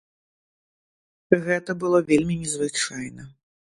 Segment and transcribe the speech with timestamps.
[1.45, 3.33] Гэта было вельмі незвычайна!